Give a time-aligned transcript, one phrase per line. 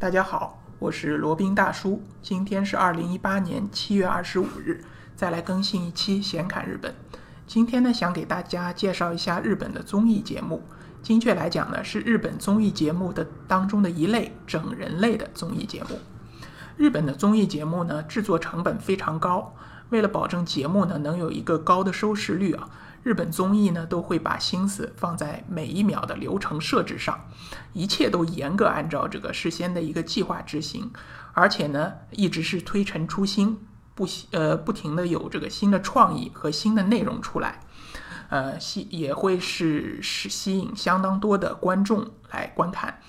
[0.00, 2.02] 大家好，我是罗宾大叔。
[2.22, 4.82] 今天是二零一八年七月二十五日，
[5.14, 6.94] 再来更新一期闲侃日本。
[7.46, 10.62] 今天呢，想给大家介绍一下日本的综艺节目。
[11.02, 15.98] 精确来讲呢，是日本综艺节目的当中的一类整人类的综艺节目。
[16.78, 19.54] 日本的综艺节目呢，制作成本非常高，
[19.90, 22.70] 为了保证节目呢能有一个高的收视率啊。
[23.02, 27.18] 日本综艺呢都会把心思放在每一秒的流程设置上，
[27.72, 30.90] 一切都严格按照这个事先的一个计划执行，
[31.32, 33.58] 而且呢一直是推陈出新，
[33.94, 37.60] 不呃不停的有这个新的创意和新的内容出来，
[38.28, 43.00] 呃吸也会是是吸引相当多的观众来观看。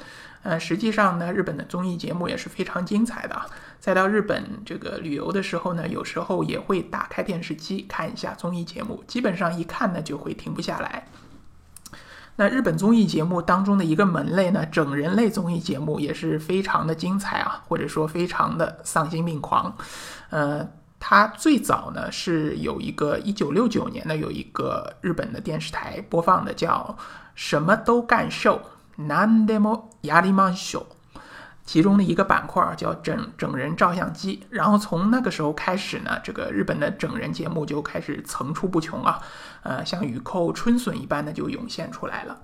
[0.44, 3.40] 呃，实际上呢，日本的综艺节目也是非常精彩的。
[3.82, 11.08] 再到日本这个旅游的时候呢，有时候也会打开电视机看一下综艺节目，基本上一看呢就会停不下来。
[12.36, 19.76] 那日本综艺节目当中的一个门类呢，整人类综艺节目也是非常的精彩啊，或者说非常的丧心病狂。
[20.30, 26.96] 呃，它最早呢是有一个一九六九年呢有一个日本的电视台播放的，叫
[27.34, 28.62] 什么都干秀。
[28.98, 30.86] 南德莫亚里曼秀，
[31.72, 34.44] 其中的一个板块叫整整人照相机。
[34.50, 39.22] 然后从那个时候开始呢，这个日本的整人节目就开始层出不穷啊，
[39.64, 42.38] 呃，像雨后春笋一般的就涌现出来了。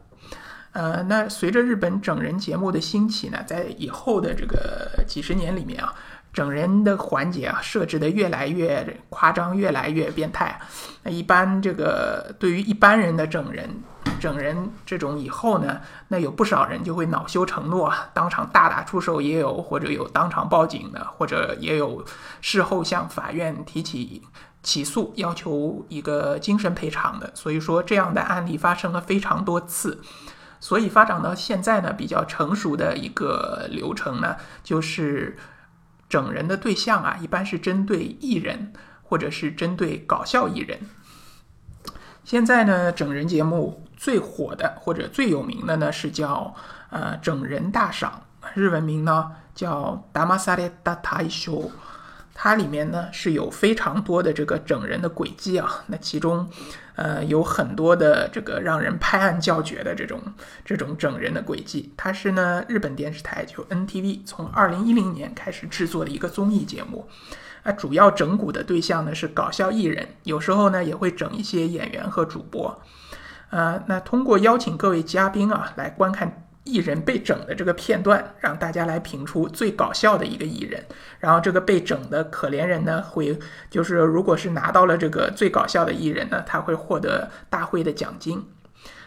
[0.72, 5.94] 呃，那随着日本整人节目的兴起呢，在以后的这个几十年里面啊，
[6.32, 10.58] 整人的环节啊设置的越来越夸张，越来越变态。
[11.04, 13.70] 那一般这个对于一般人的整人。
[14.20, 22.04] 整人这种以后呢，那有不少人就会恼羞成怒啊，当场大打出手也有，或者有当场报警的，或者也有
[22.42, 24.24] 事后向法院提起
[24.62, 27.32] 起诉，要求一个精神赔偿的。
[27.34, 30.02] 所以说这样的案例发生了非常多次。
[30.60, 35.38] 所以发展到现在呢，比较成熟的一个流程呢，就是
[36.10, 40.80] 整人的对象啊，一般是针对艺人，或者是针对搞笑艺人。
[42.24, 46.56] 现在呢，整人节目最火的或者最有名的呢是叫
[46.92, 48.22] 呃整人大赏，
[48.54, 51.72] 日文名呢叫达玛萨列达塔伊修，
[52.34, 56.48] 它里面呢是有非常多的这个整人的轨迹啊，那其中
[56.96, 60.22] 呃有很多的这个让人拍案叫绝的这种
[60.64, 67.10] 这种整人的轨迹，它是呢日本电视台就 NTV 从二零一零年开始制作的一个综艺节目。
[67.64, 72.80] 那主要整蛊的对象呢是搞笑艺人，有时候呢也会整一些演员和主播。
[73.50, 80.84] 呃，那通过邀请各位嘉宾啊来观看艺人被整的这个片段，让大家来评出最搞笑的一个艺人。
[81.20, 88.46] 然后这个被整的可怜人呢，会就是如果是拿到了这个最搞笑的艺人呢，他会获得大会的奖金。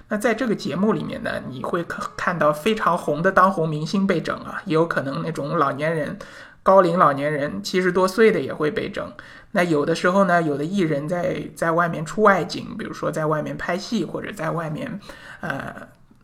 [0.09, 6.19] 那在这个节目里面呢，你会看看到非常红的当红明星被整啊，也有可能那种老年人。
[6.63, 9.13] 高龄老年人七十多岁的也会被整。
[9.53, 15.01] 那有的时候呢，有的艺人在在外面出外景，比如说在外面拍戏或者在外面，
[15.41, 15.75] 呃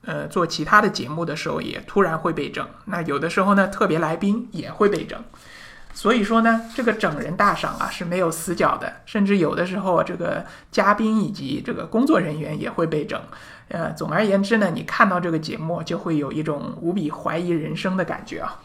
[0.04, 2.64] 呃做其他的节目的时候，也突然会被整。
[2.84, 5.18] 那有的时候呢，特别来宾也会被整。
[5.92, 13.18] 所以说呢，这个整人大赏啊是没有死角的，甚至有的时候这个嘉宾以及这个工作人员也会被整。
[13.68, 18.60] 呃，总而言之呢，你看到这个节目就会有一种无比怀疑人生的感觉啊。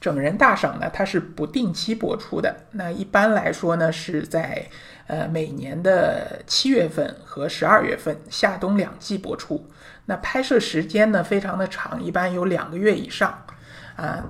[0.00, 2.56] 整人大赏呢，它是不定期播出的。
[2.72, 4.66] 那一般来说呢，是在
[5.06, 9.68] 呃每年的七月份和十二月份夏冬两季播出。
[10.06, 13.44] 那拍摄时间呢非常的长，一般有两个月以上。
[13.96, 14.24] 啊，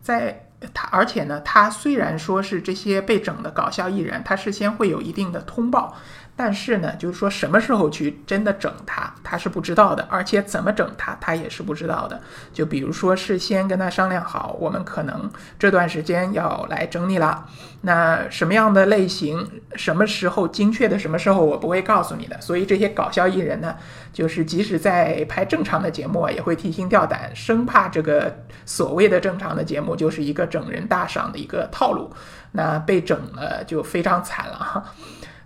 [0.00, 5.96] 在它而且呢，它虽然说是这些被整的搞笑艺人，他事先会有一定的通报。
[6.34, 12.20] 但是呢，就是说什么时候去真的整他，他是不知道的，而且怎么整他，他也是不知道的。
[12.52, 17.46] 就比如说事先跟他商量好，我们可能这段时间要来整你了，
[17.82, 22.40] 那什么样的类型，什么时候精确的什么时候，我不会告诉你的。
[22.40, 23.76] 所以这些搞笑艺人呢，
[24.12, 32.10] 就是即使在拍正常的节目，也会提心吊胆，生怕这个所谓的正常的节目就是一个整人大赏的一个套路，
[32.52, 34.82] 那被整了就非常惨了哈。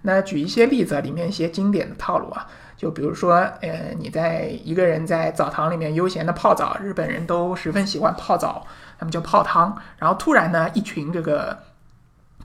[0.07, 8.65] 那举一些例子，里面一些经典的套路啊，就比如说，呃，你在一个人在澡堂里面悠闲的泡澡，日本人都十分喜欢泡澡，
[9.01, 11.59] 他们就泡汤，然后突然呢，一群这个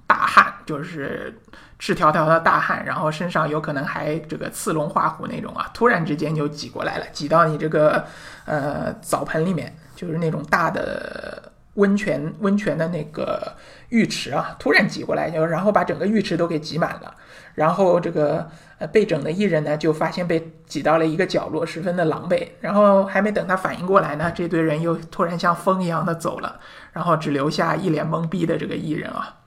[0.07, 1.39] 大汉，就是
[1.77, 8.03] 赤条条的大汉，然后身上有可能还这个刺龙画虎那种啊，突然之间就挤过来了，挤到你这个
[8.45, 13.55] 呃澡盆里面，就是那种大的温泉温泉的那个
[13.89, 17.15] 浴池啊，突然挤过来，就然后把整个浴池都给挤满了。
[17.55, 22.47] 然后这个呃被整的艺人呢，就发现被挤到了一个角落，十分的狼狈。
[22.61, 26.59] 然后还没等他反应过来呢，这堆人又突然像风一样的走了，
[26.93, 29.40] 然后只留下一脸懵逼的这个艺人啊。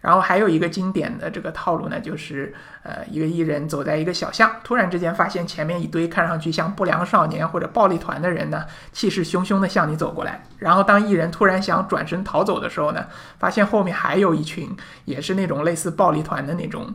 [0.00, 10.42] 然后还有一个经典的这个套路呢，就是呃，一个艺人走在一个小巷，突然之间发现前面一堆看上去像不良少年或者暴力团的人呢，气势汹汹地向你走过来。
[10.58, 13.06] 然后当艺人突然想转身逃走的时候呢，
[13.38, 14.74] 发现后面还有一群
[15.04, 16.94] 也是那种类似暴力团的那种。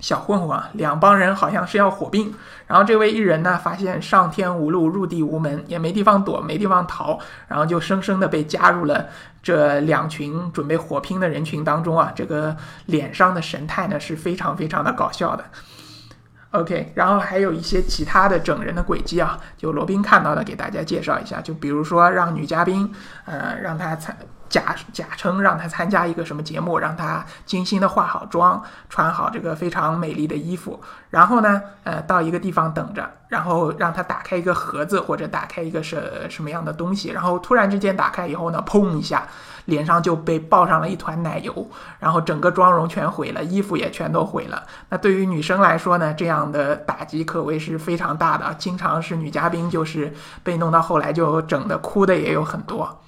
[0.00, 2.32] 小混混啊，两帮人好像是要火并，
[2.68, 7.18] 然后这位艺人呢，发现上天无路，入地无门，也没地方躲，没地方逃，
[7.48, 9.06] 然后就生生的被加入了
[9.42, 12.12] 这两群准备火拼的人群当中啊。
[12.14, 12.56] 这个
[12.86, 15.44] 脸上的神态呢，是非常非常的搞笑的。
[16.52, 21.40] OK，然后还有一些其他的整人的轨迹啊，就罗宾看到的，给大家介绍一下。
[21.40, 22.90] 就比如说让女嘉宾，
[23.24, 24.16] 呃，让她参。
[24.48, 30.80] 假假称让他参加一个什么节目，让他精心的化好妆，穿好这个非常美丽的衣服，
[31.10, 39.28] 然后呢，呃，到一个地方等着，然后让他打开一个盒子或者打开一个什什么样的东西，然后突然之间打开以后呢，砰一下，
[39.66, 44.62] 脸上就被爆上了一团奶油，然后整个妆容全毁了，衣服也全都毁了。
[44.88, 50.12] 那对于女生来说呢，这样的打击可谓是非常大的，经常是女嘉宾就是
[50.42, 52.98] 被弄到后来就整的哭的也有很多。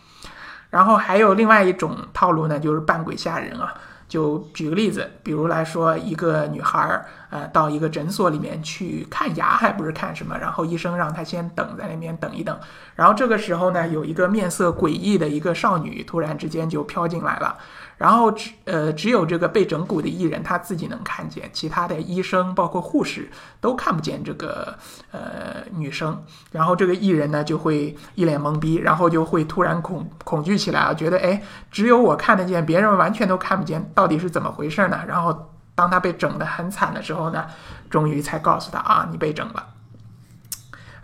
[0.70, 3.74] 然后还有另外一种套路呢，就是扮鬼吓人啊。
[4.08, 12.58] 就举个例子，比如来说，一个女孩儿，呃，到一个诊所里面去看牙，还不是看什么，然后医生让她先等在那边等一等。
[12.96, 17.56] 然后这个时候呢，有一个面色诡异的一个少女，突然之间就飘进来了。
[18.00, 23.30] 然后只呃只有这个被整蛊的艺人他自己能看见，其他的医生包括护士
[23.60, 24.74] 都看不见这个
[25.10, 26.24] 呃女生。
[26.50, 35.04] 然后这个艺人呢就会一脸懵逼，然后就会突然恐恐惧起来啊，觉得哎只有我看得见，别人完全都看不见，到底是怎么回事呢？
[35.06, 37.44] 然后当他被整得很惨的时候呢，
[37.90, 39.69] 终于才告诉他啊你被整了。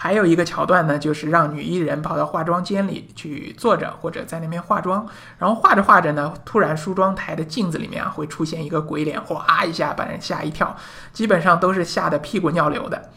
[0.06, 5.04] 还有一个桥段呢，就是让女艺人跑到化妆间里去坐着，或者在那边化妆。
[5.36, 10.76] 然后画着画着呢，突然梳妆台的镜子里面啊会出现一个鬼脸，哗一下把人吓一跳，
[11.12, 13.10] 基本上都是吓得屁滚尿流的。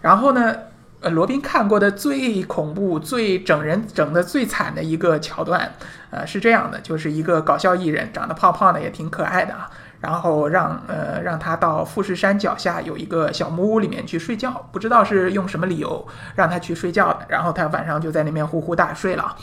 [0.00, 0.52] 然后呢，
[0.98, 5.74] 呃，罗宾看过的最恐怖、最整人整的最惨的一个桥段，
[6.10, 9.70] 呃，是这样的，就是一个搞笑艺人，长得胖胖的，也挺可爱的啊。
[10.04, 17.20] 然后让呃让他到富士山脚下有一个小木屋里面去睡觉，不知道是用什么理由让他去睡觉的。
[17.26, 19.34] 然后他晚上就在那边呼呼大睡了。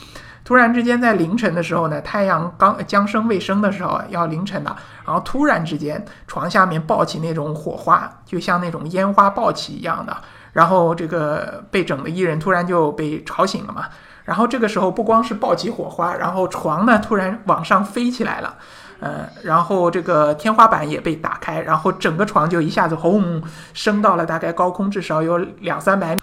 [0.44, 10.16] 突然之间在凌晨的时候呢，太阳刚将升未升的时候要凌晨了，然后突然之间床下面爆起那种火花，就像那种烟花爆起一样的。
[10.54, 13.86] 然后这个被整的艺人突然就被吵醒了嘛。
[14.26, 18.56] 然后这个时候不光是爆起火花，然后床呢突然往上飞起来了。
[19.02, 23.42] 呃，然后这个天花板也被打开，然后整个床就一下子轰
[23.74, 26.22] 升到了大概高空至少有两三百米，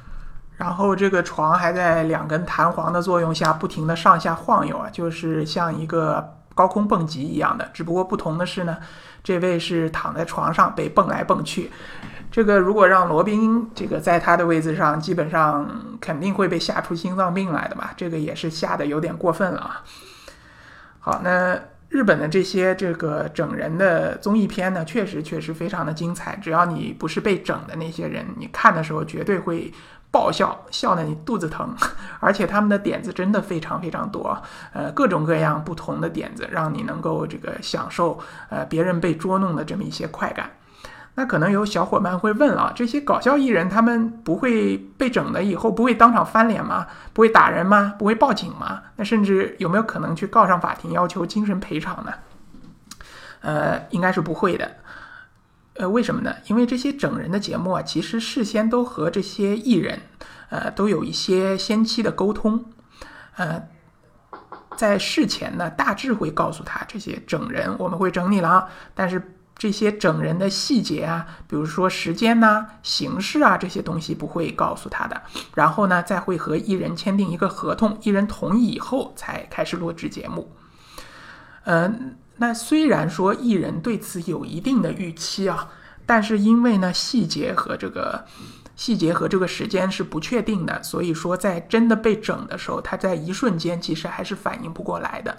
[0.57, 7.69] 然后这个床还在两根弹簧的作用下不停的上下晃悠啊，就是像一个高空蹦极一样的。
[7.75, 8.77] 只不过不同的是呢，
[9.25, 11.73] 这位是躺在床上被蹦来蹦去，
[12.31, 15.69] 这个如果让罗宾这个在他的位置上，基本上
[16.01, 17.93] 肯定会被吓出心脏病来的吧？
[17.97, 19.83] 这个也是吓得有点过分了啊。
[21.01, 21.59] 好，那。
[21.89, 26.37] 日本的这些这个整人的综艺片呢，确实确实非常的精彩。
[26.37, 29.73] 只要你不是被整的那些人，你看的时候绝对会
[30.11, 31.75] 爆笑，笑得你肚子疼。
[32.21, 34.41] 而且他们的点子真的非常非常多，
[34.75, 38.19] 呃，各种各样不同的点子，让你能够这个享受
[38.51, 40.51] 呃别人被捉弄的这么一些快感。
[41.19, 46.87] 那可能有小伙伴会问啊，这些搞笑艺人他们不会被整了以后不会当场翻脸吗？
[47.13, 47.93] 不会打人吗？
[47.99, 48.83] 不会报警吗？
[48.95, 52.13] 那甚至有没有可能去告上法庭要求精神赔偿呢？
[53.41, 54.71] 呃，应该是不会的。
[55.75, 56.33] 呃，为什么呢？
[56.47, 59.99] 因为这些整人的节目啊，其实事先都和这些艺人，
[60.51, 62.65] 呃，都有一些先期的沟通。
[63.35, 63.61] 呃，
[64.77, 69.35] 在事前呢，大致会告诉他这些整人我们会整你了，但是。
[69.59, 75.21] 这些整人的细节啊，比如说时间呐、形式啊这些东西不会告诉他的。
[75.55, 80.53] 然后呢，再会和艺人签订一个合同，艺人同意以后才开始录制节目。
[81.65, 85.69] 嗯，那虽然说艺人对此有一定的预期啊，
[86.07, 88.25] 但是因为呢细节和这个
[88.77, 95.37] 细节和这个时间是不确定的，所以说在真的被整的时候，他在一瞬间其实还是反应不过来的。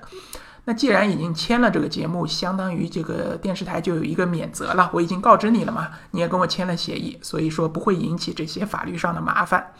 [0.66, 4.90] 那既然已经签了这个节目，相当于这个电视台就有一个免责了。
[4.94, 9.72] 我已经告知你了嘛，你也跟我签了协议，所以说不会引起这些法律上的麻烦。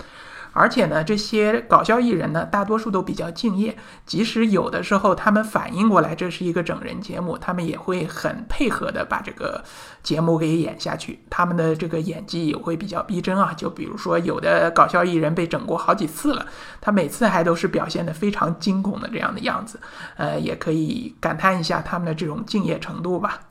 [0.52, 9.64] 而且呢，这些搞笑艺人呢，大多数都比较敬业，即使有的时候他们反应过来这是一个整人节目，他们也会很配合的把这个
[10.04, 11.20] 节目给演下去。
[11.30, 16.46] 他们的这个演技也会比较逼真啊，就比如说有的搞笑艺人被整过好几次了，
[16.82, 19.80] 他每次还都是表现的非常惊恐的这样的样子，
[20.18, 23.42] 呃，也可以感叹一下他们的这种敬业程度吧。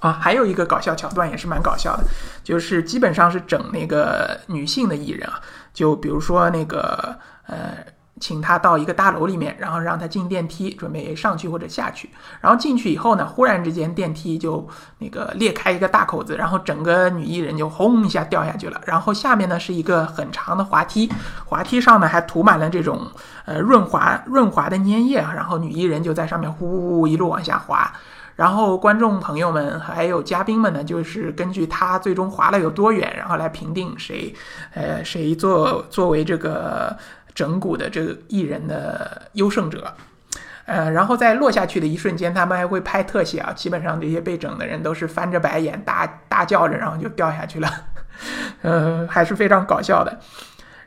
[0.00, 2.04] 啊，还有一个搞笑桥段也是蛮搞笑的，
[2.42, 5.38] 就是基本上是整那个女性的艺人啊，
[5.72, 7.76] 就比如说那个呃，
[8.20, 12.10] 请他到一个大楼里面，然后让他进电梯，准备上去或者下去，
[12.40, 21.10] 然后进去以后呢，忽然之间电梯就那个裂开一个大口子，然后整个女艺人就轰一下掉下去了，然后下面呢是一个很长的滑梯，
[21.46, 23.06] 滑梯上呢还涂满了这种
[23.46, 27.90] 呃润滑润滑的粘液，然后女艺人就在上面呼呼呼一路往下滑。
[28.40, 34.34] 然后观众朋友们还有嘉宾们呢，就是根据他最终滑了有多远，然后来评定谁，
[34.72, 36.96] 呃，谁作作为这个
[37.34, 39.92] 整蛊的这个艺人的优胜者，
[40.64, 47.68] 呃，然后在落下去的一瞬间，他们还会拍特写啊，基本上这些被整的人都是翻着白眼，大大叫着，然后就掉下去了，
[48.62, 50.18] 嗯， 还是非常搞笑的。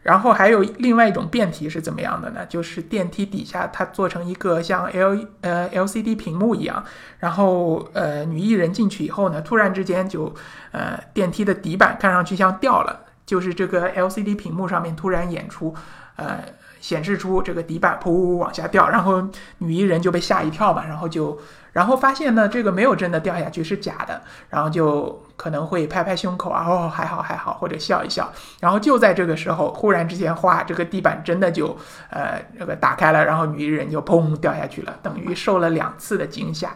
[0.04, 2.46] 然后还有另外一种变体是怎么样的呢？
[2.48, 6.84] 就是电梯底下它做成一个像 L 呃 LCD 屏幕一样，
[7.20, 10.34] 然后呃女艺人进去以后呢，突然之间就
[10.72, 15.74] 呃电梯的底板看上去像掉了，就是这个 LCD 屏幕上面突然演出
[16.16, 16.40] 呃
[16.80, 19.28] 显示出这个底板噗往下掉，然后
[19.60, 21.40] 女艺人就被吓一跳嘛，然后就。
[21.74, 24.22] 然后发现呢，这个没有真的掉下去，是假的。
[24.48, 28.32] 然后就可能会拍拍胸口啊，哦，还好还好，或者笑一笑。
[28.60, 31.76] 然后就在这个时候，忽然之间，哗，这个地板真的就
[32.12, 36.72] 呃这个打开了，然后女艺人就砰掉下去了，等于受了两次的惊吓。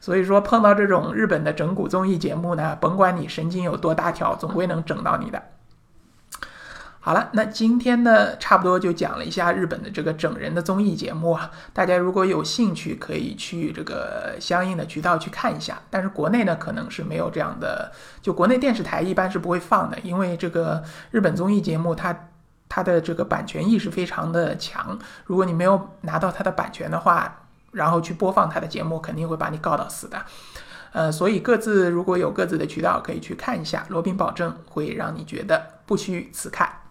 [0.00, 5.42] 所以说，碰到这种日本的整蛊综艺节目呢，甭管你神经有多大条，总归能整到你的。
[7.04, 11.50] 好了，那今天呢，差不多就讲了一下日本的这个整人的综艺节目啊。
[11.72, 15.82] 大家如果有兴趣，可以去这个相应的渠道去看一下。
[15.90, 17.90] 但是国内呢，可能是没有这样的，
[18.20, 20.80] 就国内电视台一般是不会放的，因为这个
[21.10, 22.28] 日本综艺节目它
[22.68, 24.96] 它的这个版权意识非常的强。
[25.24, 30.24] 如果你没有拿到它的版权的话，然后去播放它的节目，肯定会把你告到死的。
[30.92, 33.84] 呃，所以各自如果有各自的渠道，可以去看一下。
[33.88, 36.81] 罗宾保证会让你觉得不虚此看。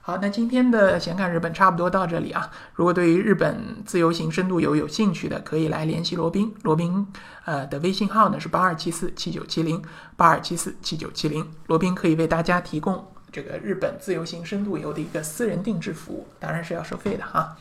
[0.00, 2.50] 好，那今天的闲侃日本差不多到这里啊。
[2.72, 6.54] 如果对于日本自由行深度游有兴趣的，可以来联系罗宾。
[6.62, 7.06] 罗宾
[7.44, 9.82] 呃的微信号呢是八二七四七九七零
[10.16, 11.46] 八二七四七九七零。
[11.66, 17.54] 罗宾可以为大家提供这个日本自由行深度游的一个私人定制服务，当然是要收费的哈。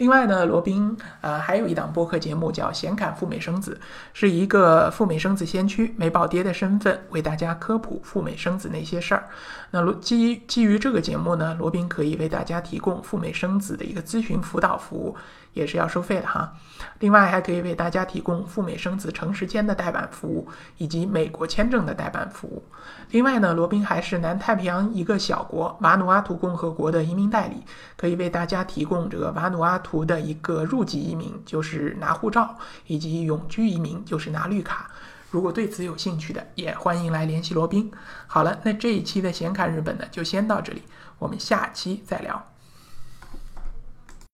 [0.00, 3.78] 另外呢，罗宾呃还有一档播客节目叫《显侃赴美生子》，
[4.14, 9.28] 是一个赴美生子先驱美宝爹的身份为大家科普赴美生子那些事儿。
[9.72, 15.14] 那罗基基于这个节目呢，罗宾可以为大家提供赴美生子的一个咨询辅导服务。
[15.52, 16.52] 也是要收费的哈，
[17.00, 22.62] 另外还可以为大家提供赴美生子成时间的代办服务，以及美国签证的代办服务。
[23.10, 27.64] 另外呢，罗宾还是南太平洋一个小国瓦努阿图共和国的移民代理，
[27.96, 34.90] 可以为大家提供这个瓦努阿图的一个入籍移民，就是拿护照，以及永居移民，就是拿绿卡。
[35.30, 37.90] 如果对此有兴趣的，也欢迎来联系罗宾。
[38.26, 40.82] 好了，那这一期的显侃日本呢，就先到这里，
[41.18, 42.49] 我们下期再聊。